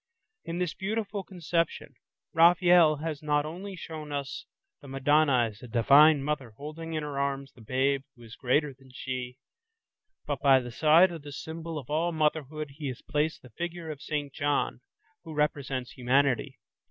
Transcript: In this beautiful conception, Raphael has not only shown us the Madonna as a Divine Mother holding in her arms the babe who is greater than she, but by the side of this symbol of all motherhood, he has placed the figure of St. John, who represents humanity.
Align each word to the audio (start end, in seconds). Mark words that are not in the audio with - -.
In 0.45 0.57
this 0.57 0.73
beautiful 0.73 1.21
conception, 1.23 1.93
Raphael 2.33 2.95
has 3.03 3.21
not 3.21 3.45
only 3.45 3.75
shown 3.75 4.11
us 4.11 4.47
the 4.81 4.87
Madonna 4.87 5.45
as 5.51 5.61
a 5.61 5.67
Divine 5.67 6.23
Mother 6.23 6.55
holding 6.57 6.93
in 6.93 7.03
her 7.03 7.19
arms 7.19 7.51
the 7.51 7.61
babe 7.61 8.01
who 8.15 8.23
is 8.23 8.35
greater 8.35 8.73
than 8.73 8.89
she, 8.91 9.37
but 10.25 10.41
by 10.41 10.59
the 10.59 10.71
side 10.71 11.11
of 11.11 11.21
this 11.21 11.39
symbol 11.43 11.77
of 11.77 11.91
all 11.91 12.11
motherhood, 12.11 12.71
he 12.79 12.87
has 12.87 13.03
placed 13.03 13.43
the 13.43 13.51
figure 13.51 13.91
of 13.91 14.01
St. 14.01 14.33
John, 14.33 14.81
who 15.23 15.35
represents 15.35 15.91
humanity. 15.91 16.57